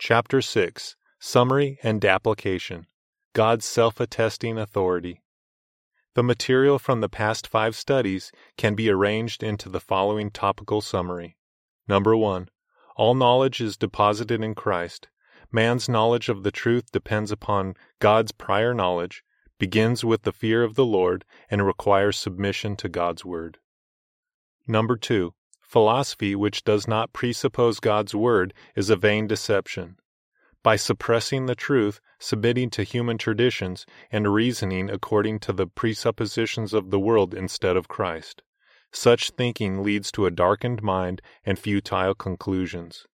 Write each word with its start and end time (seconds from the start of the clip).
Chapter 0.00 0.42
6 0.42 0.96
Summary 1.20 1.78
and 1.84 2.04
Application 2.04 2.88
God's 3.32 3.64
Self 3.64 4.00
Attesting 4.00 4.58
Authority. 4.58 5.22
The 6.14 6.22
material 6.24 6.80
from 6.80 7.00
the 7.00 7.08
past 7.08 7.46
five 7.46 7.76
studies 7.76 8.32
can 8.56 8.74
be 8.74 8.90
arranged 8.90 9.44
into 9.44 9.68
the 9.68 9.80
following 9.80 10.32
topical 10.32 10.80
summary. 10.80 11.36
Number 11.86 12.16
1. 12.16 12.48
All 12.96 13.14
knowledge 13.14 13.60
is 13.60 13.76
deposited 13.76 14.42
in 14.42 14.56
Christ. 14.56 15.08
Man's 15.52 15.88
knowledge 15.88 16.28
of 16.28 16.42
the 16.42 16.50
truth 16.50 16.90
depends 16.90 17.30
upon 17.30 17.76
God's 18.00 18.32
prior 18.32 18.74
knowledge, 18.74 19.22
begins 19.58 20.04
with 20.04 20.22
the 20.22 20.32
fear 20.32 20.64
of 20.64 20.74
the 20.74 20.84
Lord, 20.84 21.24
and 21.48 21.64
requires 21.64 22.18
submission 22.18 22.74
to 22.76 22.88
God's 22.88 23.24
word. 23.24 23.58
Number 24.66 24.96
2. 24.96 25.34
Philosophy 25.66 26.34
which 26.34 26.62
does 26.62 26.86
not 26.86 27.12
presuppose 27.12 27.80
God's 27.80 28.14
word 28.14 28.54
is 28.76 28.90
a 28.90 28.96
vain 28.96 29.26
deception. 29.26 29.96
By 30.62 30.76
suppressing 30.76 31.46
the 31.46 31.54
truth, 31.54 32.00
submitting 32.18 32.70
to 32.70 32.84
human 32.84 33.18
traditions, 33.18 33.84
and 34.10 34.32
reasoning 34.32 34.88
according 34.88 35.40
to 35.40 35.52
the 35.52 35.66
presuppositions 35.66 36.72
of 36.72 36.90
the 36.90 37.00
world 37.00 37.34
instead 37.34 37.76
of 37.76 37.88
Christ. 37.88 38.42
Such 38.92 39.30
thinking 39.30 39.82
leads 39.82 40.12
to 40.12 40.26
a 40.26 40.30
darkened 40.30 40.82
mind 40.82 41.20
and 41.44 41.58
futile 41.58 42.14
conclusions. 42.14 43.06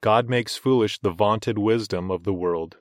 God 0.00 0.28
makes 0.28 0.56
foolish 0.56 0.98
the 0.98 1.10
vaunted 1.10 1.56
wisdom 1.56 2.10
of 2.10 2.24
the 2.24 2.34
world. 2.34 2.76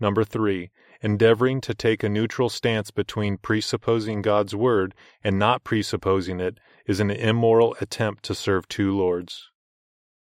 Number 0.00 0.24
3. 0.24 0.70
Endeavoring 1.02 1.60
to 1.60 1.74
take 1.74 2.02
a 2.02 2.08
neutral 2.08 2.48
stance 2.48 2.90
between 2.90 3.36
presupposing 3.36 4.22
God's 4.22 4.56
word 4.56 4.94
and 5.22 5.38
not 5.38 5.62
presupposing 5.62 6.40
it 6.40 6.58
is 6.86 7.00
an 7.00 7.10
immoral 7.10 7.76
attempt 7.82 8.24
to 8.24 8.34
serve 8.34 8.66
two 8.66 8.96
lords. 8.96 9.50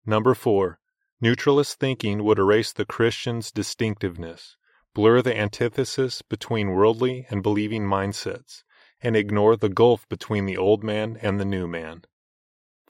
Number 0.04 0.34
4. 0.34 0.80
Neutralist 1.20 1.78
thinking 1.78 2.24
would 2.24 2.40
erase 2.40 2.72
the 2.72 2.84
Christian's 2.84 3.52
distinctiveness, 3.52 4.56
blur 4.94 5.22
the 5.22 5.36
antithesis 5.36 6.22
between 6.22 6.70
worldly 6.70 7.26
and 7.30 7.40
believing 7.40 7.84
mindsets, 7.84 8.64
and 9.00 9.14
ignore 9.14 9.56
the 9.56 9.68
gulf 9.68 10.08
between 10.08 10.46
the 10.46 10.56
old 10.56 10.82
man 10.82 11.16
and 11.22 11.38
the 11.38 11.44
new 11.44 11.68
man. 11.68 12.02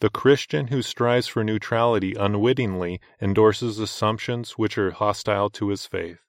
The 0.01 0.09
Christian 0.09 0.69
who 0.69 0.81
strives 0.81 1.27
for 1.27 1.45
neutrality 1.45 2.15
unwittingly 2.19 3.01
endorses 3.21 3.79
assumptions 3.79 4.53
which 4.53 4.79
are 4.79 4.93
hostile 4.93 5.51
to 5.51 5.69
his 5.69 5.85
faith. 5.85 6.21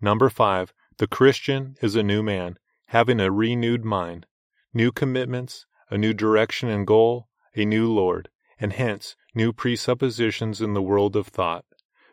Number 0.00 0.30
5. 0.30 0.72
The 0.98 1.08
Christian 1.08 1.74
is 1.82 1.96
a 1.96 2.04
new 2.04 2.22
man, 2.22 2.58
having 2.86 3.18
a 3.18 3.32
renewed 3.32 3.84
mind, 3.84 4.26
new 4.72 4.92
commitments, 4.92 5.66
a 5.90 5.98
new 5.98 6.12
direction 6.12 6.68
and 6.68 6.86
goal, 6.86 7.28
a 7.56 7.64
new 7.64 7.92
Lord, 7.92 8.28
and 8.60 8.72
hence 8.72 9.16
new 9.34 9.52
presuppositions 9.52 10.60
in 10.60 10.74
the 10.74 10.82
world 10.82 11.16
of 11.16 11.26
thought. 11.26 11.64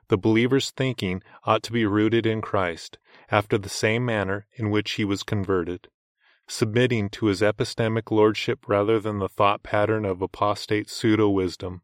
The 0.07 0.17
believer's 0.17 0.71
thinking 0.71 1.21
ought 1.43 1.61
to 1.63 1.71
be 1.71 1.85
rooted 1.85 2.25
in 2.25 2.41
Christ, 2.41 2.97
after 3.29 3.55
the 3.55 3.69
same 3.69 4.03
manner 4.03 4.47
in 4.53 4.71
which 4.71 4.93
he 4.93 5.05
was 5.05 5.21
converted, 5.21 5.87
submitting 6.47 7.09
to 7.09 7.27
his 7.27 7.41
epistemic 7.41 8.09
lordship 8.09 8.67
rather 8.67 8.99
than 8.99 9.19
the 9.19 9.29
thought 9.29 9.61
pattern 9.61 10.05
of 10.05 10.23
apostate 10.23 10.89
pseudo 10.89 11.29
wisdom. 11.29 11.83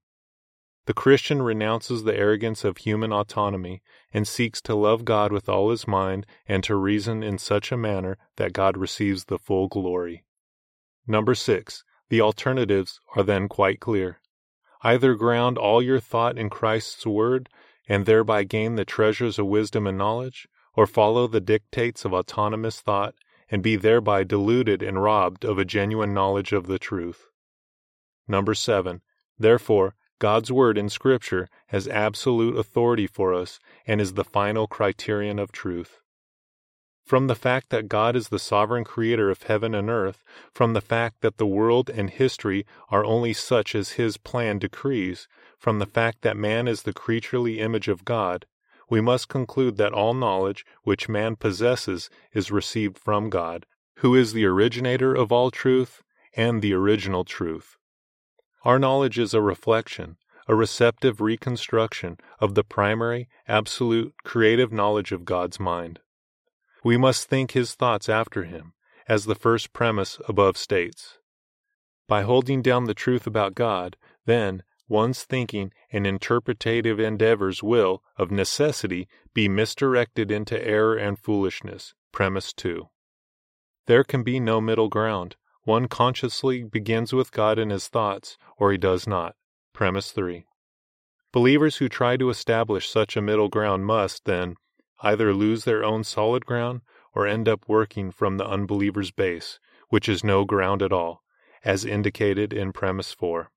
The 0.91 0.95
Christian 0.95 1.41
renounces 1.41 2.03
the 2.03 2.17
arrogance 2.17 2.65
of 2.65 2.79
human 2.79 3.13
autonomy 3.13 3.81
and 4.13 4.27
seeks 4.27 4.59
to 4.63 4.75
love 4.75 5.05
God 5.05 5.31
with 5.31 5.47
all 5.47 5.69
his 5.69 5.87
mind 5.87 6.25
and 6.45 6.65
to 6.65 6.75
reason 6.75 7.23
in 7.23 7.37
such 7.37 7.71
a 7.71 7.77
manner 7.77 8.17
that 8.35 8.51
God 8.51 8.75
receives 8.75 9.23
the 9.23 9.39
full 9.39 9.69
glory. 9.69 10.25
Number 11.07 11.33
6. 11.33 11.85
The 12.09 12.19
alternatives 12.19 12.99
are 13.15 13.23
then 13.23 13.47
quite 13.47 13.79
clear. 13.79 14.19
Either 14.83 15.15
ground 15.15 15.57
all 15.57 15.81
your 15.81 16.01
thought 16.01 16.37
in 16.37 16.49
Christ's 16.49 17.05
word 17.05 17.47
and 17.87 18.05
thereby 18.05 18.43
gain 18.43 18.75
the 18.75 18.83
treasures 18.83 19.39
of 19.39 19.45
wisdom 19.45 19.87
and 19.87 19.97
knowledge, 19.97 20.45
or 20.73 20.85
follow 20.85 21.25
the 21.25 21.39
dictates 21.39 22.03
of 22.03 22.13
autonomous 22.13 22.81
thought 22.81 23.15
and 23.49 23.63
be 23.63 23.77
thereby 23.77 24.25
deluded 24.25 24.83
and 24.83 25.01
robbed 25.01 25.45
of 25.45 25.57
a 25.57 25.63
genuine 25.63 26.13
knowledge 26.13 26.51
of 26.51 26.67
the 26.67 26.77
truth. 26.77 27.27
Number 28.27 28.53
7. 28.53 28.99
Therefore, 29.39 29.95
God's 30.21 30.51
word 30.51 30.77
in 30.77 30.87
Scripture 30.87 31.49
has 31.69 31.87
absolute 31.87 32.55
authority 32.55 33.07
for 33.07 33.33
us 33.33 33.59
and 33.87 33.99
is 33.99 34.13
the 34.13 34.23
final 34.23 34.67
criterion 34.67 35.39
of 35.39 35.51
truth. 35.51 35.99
From 37.03 37.25
the 37.25 37.33
fact 37.33 37.71
that 37.71 37.89
God 37.89 38.15
is 38.15 38.29
the 38.29 38.37
sovereign 38.37 38.83
creator 38.83 39.31
of 39.31 39.41
heaven 39.41 39.73
and 39.73 39.89
earth, 39.89 40.23
from 40.53 40.73
the 40.73 40.79
fact 40.79 41.21
that 41.21 41.37
the 41.37 41.47
world 41.47 41.89
and 41.89 42.11
history 42.11 42.67
are 42.89 43.03
only 43.03 43.33
such 43.33 43.73
as 43.73 43.93
His 43.93 44.17
plan 44.17 44.59
decrees, 44.59 45.27
from 45.57 45.79
the 45.79 45.87
fact 45.87 46.21
that 46.21 46.37
man 46.37 46.67
is 46.67 46.83
the 46.83 46.93
creaturely 46.93 47.59
image 47.59 47.87
of 47.87 48.05
God, 48.05 48.45
we 48.91 49.01
must 49.01 49.27
conclude 49.27 49.77
that 49.77 49.91
all 49.91 50.13
knowledge 50.13 50.63
which 50.83 51.09
man 51.09 51.35
possesses 51.35 52.11
is 52.31 52.51
received 52.51 52.99
from 52.99 53.31
God, 53.31 53.65
who 53.97 54.13
is 54.13 54.33
the 54.33 54.45
originator 54.45 55.15
of 55.15 55.31
all 55.31 55.49
truth 55.49 56.03
and 56.37 56.61
the 56.61 56.75
original 56.75 57.25
truth. 57.25 57.79
Our 58.63 58.77
knowledge 58.77 59.17
is 59.17 59.33
a 59.33 59.41
reflection, 59.41 60.17
a 60.47 60.53
receptive 60.53 61.19
reconstruction 61.19 62.17
of 62.39 62.53
the 62.53 62.63
primary, 62.63 63.27
absolute, 63.47 64.13
creative 64.23 64.71
knowledge 64.71 65.11
of 65.11 65.25
God's 65.25 65.59
mind. 65.59 65.99
We 66.83 66.95
must 66.95 67.27
think 67.27 67.51
his 67.51 67.73
thoughts 67.73 68.07
after 68.07 68.43
him, 68.43 68.73
as 69.07 69.25
the 69.25 69.35
first 69.35 69.73
premise 69.73 70.19
above 70.27 70.57
states. 70.57 71.17
By 72.07 72.21
holding 72.21 72.61
down 72.61 72.85
the 72.85 72.93
truth 72.93 73.25
about 73.25 73.55
God, 73.55 73.97
then, 74.25 74.63
one's 74.87 75.23
thinking 75.23 75.71
and 75.91 76.05
interpretative 76.05 76.99
endeavors 76.99 77.63
will, 77.63 78.03
of 78.17 78.29
necessity, 78.29 79.07
be 79.33 79.47
misdirected 79.47 80.29
into 80.29 80.63
error 80.63 80.95
and 80.95 81.17
foolishness. 81.17 81.93
Premise 82.11 82.53
2. 82.53 82.89
There 83.87 84.03
can 84.03 84.21
be 84.21 84.39
no 84.39 84.61
middle 84.61 84.89
ground. 84.89 85.35
One 85.63 85.87
consciously 85.87 86.63
begins 86.63 87.13
with 87.13 87.31
God 87.31 87.59
in 87.59 87.69
his 87.69 87.87
thoughts, 87.87 88.37
or 88.57 88.71
he 88.71 88.79
does 88.79 89.05
not. 89.05 89.35
Premise 89.73 90.11
3. 90.11 90.45
Believers 91.31 91.77
who 91.77 91.87
try 91.87 92.17
to 92.17 92.29
establish 92.29 92.89
such 92.89 93.15
a 93.15 93.21
middle 93.21 93.47
ground 93.47 93.85
must, 93.85 94.25
then, 94.25 94.55
either 95.01 95.33
lose 95.33 95.63
their 95.63 95.83
own 95.83 96.03
solid 96.03 96.47
ground 96.47 96.81
or 97.13 97.27
end 97.27 97.47
up 97.47 97.63
working 97.67 98.11
from 98.11 98.37
the 98.37 98.47
unbeliever's 98.47 99.11
base, 99.11 99.59
which 99.89 100.09
is 100.09 100.23
no 100.23 100.45
ground 100.45 100.81
at 100.81 100.91
all, 100.91 101.21
as 101.63 101.85
indicated 101.85 102.53
in 102.53 102.73
premise 102.73 103.13
4. 103.13 103.51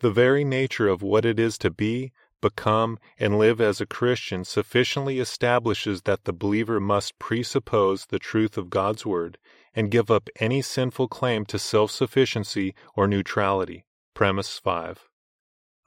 The 0.00 0.12
very 0.12 0.44
nature 0.44 0.86
of 0.86 1.02
what 1.02 1.24
it 1.24 1.40
is 1.40 1.58
to 1.58 1.70
be, 1.70 2.12
become, 2.40 2.96
and 3.18 3.38
live 3.38 3.60
as 3.60 3.80
a 3.80 3.86
Christian 3.86 4.44
sufficiently 4.44 5.18
establishes 5.18 6.02
that 6.02 6.24
the 6.24 6.32
believer 6.32 6.78
must 6.78 7.18
presuppose 7.18 8.06
the 8.06 8.20
truth 8.20 8.56
of 8.56 8.70
God's 8.70 9.04
Word 9.04 9.36
and 9.78 9.92
give 9.92 10.10
up 10.10 10.28
any 10.40 10.60
sinful 10.60 11.06
claim 11.06 11.44
to 11.44 11.56
self 11.56 11.92
sufficiency 11.92 12.74
or 12.96 13.06
neutrality. 13.06 13.86
Premise 14.12 14.58
5. 14.58 15.08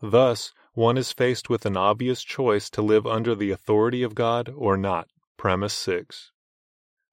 Thus, 0.02 0.54
one 0.72 0.98
is 0.98 1.12
faced 1.12 1.50
with 1.50 1.66
an 1.66 1.76
obvious 1.76 2.24
choice 2.24 2.70
to 2.70 2.82
live 2.82 3.06
under 3.06 3.36
the 3.36 3.52
authority 3.52 4.02
of 4.02 4.16
God 4.16 4.48
or 4.56 4.78
not. 4.78 5.10
Premise 5.36 5.74
6. 5.74 6.32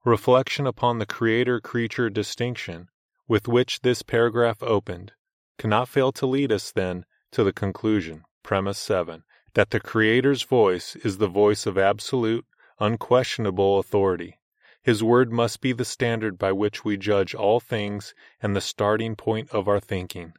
Reflection 0.04 0.68
upon 0.68 1.00
the 1.00 1.06
creator 1.06 1.60
creature 1.60 2.08
distinction, 2.08 2.86
with 3.26 3.48
which 3.48 3.80
this 3.80 4.02
paragraph 4.02 4.62
opened, 4.62 5.10
cannot 5.58 5.88
fail 5.88 6.12
to 6.12 6.26
lead 6.26 6.52
us, 6.52 6.70
then, 6.70 7.04
to 7.32 7.42
the 7.42 7.52
conclusion, 7.52 8.22
premise 8.44 8.78
7, 8.78 9.24
that 9.54 9.70
the 9.70 9.80
Creator's 9.80 10.44
voice 10.44 10.94
is 10.94 11.18
the 11.18 11.26
voice 11.26 11.66
of 11.66 11.76
absolute, 11.76 12.46
unquestionable 12.78 13.80
authority. 13.80 14.37
His 14.88 15.04
word 15.04 15.30
must 15.30 15.60
be 15.60 15.74
the 15.74 15.84
standard 15.84 16.38
by 16.38 16.50
which 16.52 16.82
we 16.82 16.96
judge 16.96 17.34
all 17.34 17.60
things 17.60 18.14
and 18.40 18.56
the 18.56 18.62
starting 18.62 19.16
point 19.16 19.50
of 19.50 19.68
our 19.68 19.80
thinking. 19.80 20.32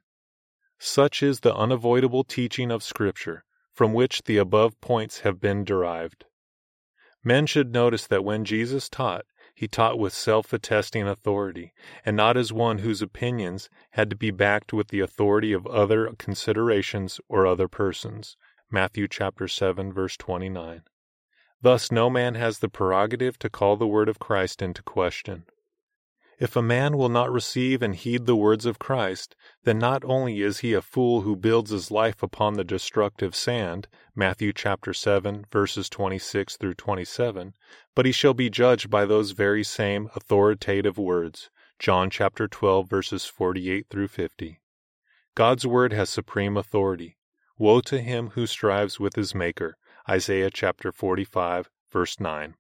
Such 0.80 1.22
is 1.22 1.42
the 1.42 1.56
unavoidable 1.56 2.24
teaching 2.24 2.72
of 2.72 2.82
Scripture, 2.82 3.44
from 3.76 3.94
which 3.94 4.24
the 4.24 4.38
above 4.38 4.81
points 4.81 5.19
have 5.19 5.40
been 5.40 5.63
derived. 5.63 6.25
Men 7.24 7.46
should 7.46 7.72
notice 7.74 8.07
that 8.07 8.24
when 8.24 8.44
Jesus 8.44 8.90
taught, 8.90 9.25
he 9.54 9.68
taught 9.68 10.00
with 10.00 10.13
self 10.13 10.52
attesting 10.52 11.07
authority, 11.07 11.72
and 12.04 12.18
not 12.18 12.36
as 12.36 12.52
one 12.52 12.80
whose 12.80 13.04
opinions 13.04 13.69
had 13.92 14.10
to 14.10 14.16
be 14.16 14.31
backed 14.31 14.74
with 14.74 14.88
the 14.88 15.02
authority 15.02 15.54
of 15.54 15.68
other 15.68 16.12
considerations 16.18 17.22
or 17.30 17.45
other 17.45 17.68
persons. 17.68 18.36
Matthew 18.72 19.07
chapter 19.07 19.48
7 19.48 19.94
verse 19.94 20.18
29. 20.18 20.81
Thus 21.61 21.91
no 21.91 22.09
man 22.09 22.35
has 22.35 22.59
the 22.59 22.69
prerogative 22.69 23.38
to 23.39 23.50
call 23.50 23.75
the 23.75 23.88
word 23.88 24.07
of 24.07 24.19
Christ 24.19 24.61
into 24.61 24.81
question. 24.81 25.45
If 26.39 26.56
a 26.56 26.61
man 26.61 26.95
will 26.97 27.09
not 27.09 27.29
receive 27.29 27.81
and 27.81 27.94
heed 27.94 28.25
the 28.25 28.35
words 28.35 28.65
of 28.65 28.79
Christ, 28.79 29.35
then 29.65 29.77
not 29.77 30.06
only 30.06 30.41
is 30.41 30.59
he 30.59 30.73
a 30.73 30.81
fool 30.81 31.21
who 31.21 31.35
builds 31.35 31.71
his 31.71 31.91
life 31.91 32.23
upon 32.23 32.53
the 32.53 32.63
destructive 32.63 33.35
sand, 33.35 33.89
Matthew 34.15 34.53
chapter 34.53 34.94
7 34.94 35.45
verses 35.51 35.89
26 35.89 36.56
through 36.56 36.75
27, 36.75 37.56
but 37.94 38.06
he 38.06 38.13
shall 38.13 38.33
be 38.33 38.50
judged 38.50 38.89
by 38.89 39.03
those 39.03 39.31
very 39.31 39.65
same 39.65 40.09
authoritative 40.15 40.97
words, 40.97 41.50
John 41.77 42.09
chapter 42.09 42.47
12 42.47 42.89
verses 42.89 43.25
48 43.25 43.88
through 43.89 44.07
50. 44.07 44.61
God's 45.35 45.67
word 45.67 45.91
has 45.91 46.09
supreme 46.09 46.56
authority. 46.56 47.17
Woe 47.57 47.81
to 47.81 48.00
him 48.00 48.29
who 48.29 48.47
strives 48.47 48.97
with 48.97 49.15
his 49.17 49.35
maker. 49.35 49.75
Isaiah 50.07 50.51
chapter 50.51 50.92
45 50.92 51.69
verse 51.92 52.19
9. 52.19 52.56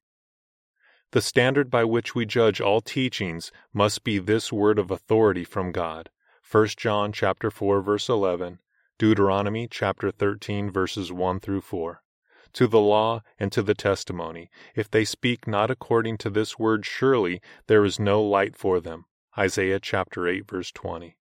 The 1.11 1.21
standard 1.21 1.69
by 1.71 1.83
which 1.85 2.13
we 2.13 2.25
judge 2.25 2.61
all 2.61 2.81
teachings 2.81 3.51
must 3.73 4.03
be 4.03 4.19
this 4.19 4.51
word 4.51 4.77
of 4.77 4.91
authority 4.91 5.43
from 5.43 5.71
God. 5.71 6.09
1 6.51 6.67
John 6.77 7.11
chapter 7.11 7.51
4 7.51 7.81
verse 7.81 8.09
11, 8.09 8.59
Deuteronomy 8.97 9.67
chapter 9.69 10.11
13 10.11 10.71
verses 10.71 11.11
1 11.11 11.39
through 11.39 11.61
4. 11.61 12.01
To 12.53 12.67
the 12.67 12.79
law 12.79 13.21
and 13.37 13.51
to 13.51 13.61
the 13.61 13.75
testimony, 13.75 14.49
if 14.75 14.89
they 14.89 15.05
speak 15.05 15.47
not 15.47 15.69
according 15.69 16.17
to 16.19 16.29
this 16.29 16.57
word, 16.57 16.85
surely 16.85 17.41
there 17.67 17.85
is 17.85 17.99
no 17.99 18.23
light 18.23 18.55
for 18.55 18.79
them. 18.79 19.05
Isaiah 19.37 19.79
chapter 19.79 20.27
8 20.27 20.49
verse 20.49 20.71
20. 20.71 21.15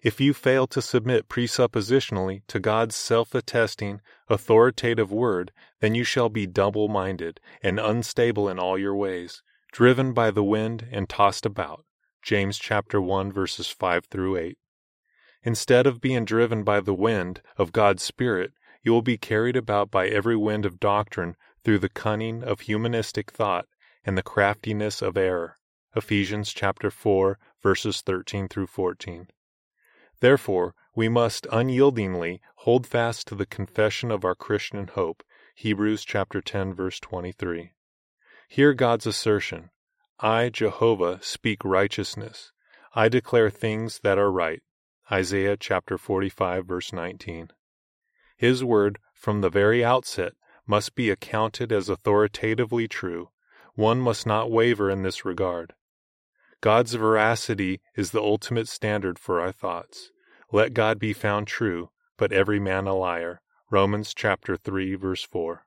If 0.00 0.20
you 0.20 0.32
fail 0.32 0.68
to 0.68 0.80
submit 0.80 1.28
presuppositionally 1.28 2.42
to 2.46 2.60
God's 2.60 2.94
self 2.94 3.34
attesting, 3.34 4.00
authoritative 4.28 5.10
word, 5.10 5.50
then 5.80 5.96
you 5.96 6.04
shall 6.04 6.28
be 6.28 6.46
double 6.46 6.86
minded 6.86 7.40
and 7.62 7.80
unstable 7.80 8.48
in 8.48 8.60
all 8.60 8.78
your 8.78 8.94
ways, 8.94 9.42
driven 9.72 10.12
by 10.12 10.30
the 10.30 10.44
wind 10.44 10.86
and 10.92 11.08
tossed 11.08 11.44
about. 11.44 11.84
James 12.22 12.58
chapter 12.58 13.00
1 13.00 13.32
verses 13.32 13.68
5 13.70 14.04
through 14.04 14.36
8. 14.36 14.58
Instead 15.42 15.86
of 15.86 16.00
being 16.00 16.24
driven 16.24 16.62
by 16.62 16.78
the 16.80 16.94
wind 16.94 17.42
of 17.56 17.72
God's 17.72 18.04
Spirit, 18.04 18.52
you 18.84 18.92
will 18.92 19.02
be 19.02 19.18
carried 19.18 19.56
about 19.56 19.90
by 19.90 20.06
every 20.06 20.36
wind 20.36 20.64
of 20.64 20.78
doctrine 20.78 21.36
through 21.64 21.80
the 21.80 21.88
cunning 21.88 22.44
of 22.44 22.60
humanistic 22.60 23.32
thought 23.32 23.66
and 24.04 24.16
the 24.16 24.22
craftiness 24.22 25.02
of 25.02 25.16
error. 25.16 25.56
Ephesians 25.96 26.52
chapter 26.52 26.90
4 26.90 27.36
verses 27.60 28.00
13 28.00 28.46
through 28.46 28.68
14. 28.68 29.26
Therefore, 30.20 30.74
we 30.94 31.08
must 31.08 31.46
unyieldingly 31.52 32.40
hold 32.56 32.86
fast 32.86 33.28
to 33.28 33.34
the 33.34 33.46
confession 33.46 34.10
of 34.10 34.24
our 34.24 34.34
Christian 34.34 34.88
hope. 34.88 35.22
Hebrews 35.54 36.04
chapter 36.04 36.40
10 36.40 36.74
verse 36.74 36.98
23. 36.98 37.72
Hear 38.48 38.74
God's 38.74 39.06
assertion, 39.06 39.70
I, 40.20 40.48
Jehovah, 40.48 41.20
speak 41.22 41.64
righteousness. 41.64 42.50
I 42.94 43.08
declare 43.08 43.50
things 43.50 44.00
that 44.02 44.18
are 44.18 44.32
right. 44.32 44.62
Isaiah 45.12 45.56
chapter 45.56 45.96
45 45.96 46.66
verse 46.66 46.92
19. 46.92 47.50
His 48.36 48.64
word 48.64 48.98
from 49.14 49.40
the 49.40 49.50
very 49.50 49.84
outset 49.84 50.32
must 50.66 50.94
be 50.94 51.10
accounted 51.10 51.72
as 51.72 51.88
authoritatively 51.88 52.88
true. 52.88 53.30
One 53.74 54.00
must 54.00 54.26
not 54.26 54.50
waver 54.50 54.90
in 54.90 55.02
this 55.02 55.24
regard. 55.24 55.74
God's 56.60 56.94
veracity 56.94 57.80
is 57.94 58.10
the 58.10 58.20
ultimate 58.20 58.66
standard 58.66 59.16
for 59.18 59.40
our 59.40 59.52
thoughts. 59.52 60.10
Let 60.50 60.74
God 60.74 60.98
be 60.98 61.12
found 61.12 61.46
true, 61.46 61.90
but 62.16 62.32
every 62.32 62.58
man 62.58 62.88
a 62.88 62.94
liar. 62.94 63.40
Romans 63.70 64.12
chapter 64.12 64.56
3 64.56 64.96
verse 64.96 65.22
4. 65.22 65.64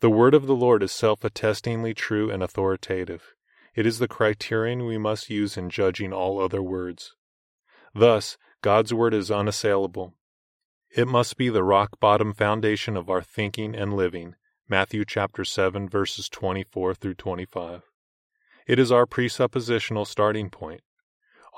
The 0.00 0.10
word 0.10 0.34
of 0.34 0.46
the 0.46 0.54
Lord 0.54 0.84
is 0.84 0.92
self-attestingly 0.92 1.94
true 1.94 2.30
and 2.30 2.42
authoritative. 2.42 3.34
It 3.74 3.86
is 3.86 3.98
the 3.98 4.06
criterion 4.06 4.86
we 4.86 4.98
must 4.98 5.30
use 5.30 5.56
in 5.56 5.68
judging 5.68 6.12
all 6.12 6.40
other 6.40 6.62
words. 6.62 7.14
Thus, 7.92 8.36
God's 8.62 8.94
word 8.94 9.14
is 9.14 9.30
unassailable. 9.30 10.14
It 10.90 11.08
must 11.08 11.36
be 11.36 11.48
the 11.48 11.64
rock-bottom 11.64 12.34
foundation 12.34 12.96
of 12.96 13.10
our 13.10 13.22
thinking 13.22 13.74
and 13.74 13.94
living. 13.94 14.36
Matthew 14.68 15.04
chapter 15.04 15.44
7 15.44 15.88
verses 15.88 16.28
24 16.28 16.94
through 16.94 17.14
25. 17.14 17.82
It 18.66 18.78
is 18.78 18.92
our 18.92 19.06
presuppositional 19.06 20.06
starting 20.06 20.50
point. 20.50 20.82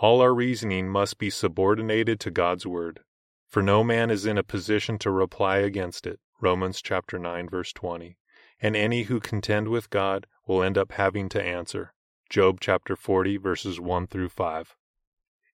All 0.00 0.20
our 0.20 0.34
reasoning 0.34 0.88
must 0.88 1.18
be 1.18 1.30
subordinated 1.30 2.20
to 2.20 2.30
God's 2.30 2.66
word, 2.66 3.00
for 3.48 3.62
no 3.62 3.84
man 3.84 4.10
is 4.10 4.26
in 4.26 4.38
a 4.38 4.42
position 4.42 4.98
to 4.98 5.10
reply 5.10 5.58
against 5.58 6.06
it. 6.06 6.20
Romans 6.40 6.82
chapter 6.82 7.18
9 7.18 7.48
verse 7.48 7.72
20 7.72 8.16
and 8.60 8.76
any 8.76 9.02
who 9.04 9.20
contend 9.20 9.68
with 9.68 9.90
God 9.90 10.26
will 10.46 10.62
end 10.62 10.78
up 10.78 10.92
having 10.92 11.28
to 11.30 11.42
answer. 11.42 11.92
Job 12.30 12.60
chapter 12.60 12.96
40 12.96 13.36
verses 13.36 13.78
1 13.78 14.06
through 14.06 14.30
5. 14.30 14.74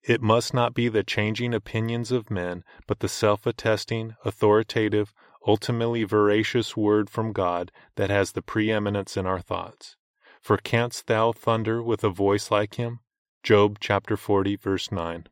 It 0.03 0.23
must 0.23 0.55
not 0.55 0.75
be 0.75 0.89
the 0.89 1.03
changing 1.03 1.53
opinions 1.53 2.11
of 2.13 2.31
men, 2.31 2.63
but 2.87 3.01
the 3.01 3.09
self-attesting, 3.09 4.15
authoritative, 4.25 5.13
ultimately 5.47 6.05
veracious 6.05 6.77
word 6.77 7.11
from 7.11 7.33
God 7.33 7.71
that 7.97 8.11
has 8.11 8.33
the 8.33 8.43
preeminence 8.43 9.17
in 9.17 9.27
our 9.27 9.41
thoughts. 9.41 9.97
For 10.41 10.57
canst 10.57 11.07
thou 11.07 11.33
thunder 11.33 11.83
with 11.83 12.03
a 12.03 12.11
voice 12.11 12.51
like 12.51 12.75
him? 12.75 13.01
Job 13.43 13.79
chapter 13.81 14.17
40 14.17 14.57
verse 14.57 14.91
9. 14.93 15.29